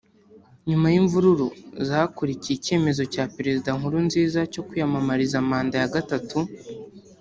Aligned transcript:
nyuma 0.69 0.85
yimvururu 0.93 1.47
zakurikiye 1.87 2.55
icyemezo 2.57 3.03
cya 3.13 3.23
Perezida 3.35 3.69
Nkurunziza 3.77 4.39
cyo 4.53 4.61
kwiyamamariza 4.67 5.37
manda 5.49 5.75
ya 5.81 5.91
gatatu 5.95 6.37